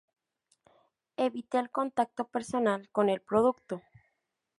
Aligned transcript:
Evite 1.17 1.59
el 1.59 1.69
contacto 1.69 2.25
personal 2.25 2.89
con 2.89 3.07
el 3.09 3.21
producto. 3.21 3.83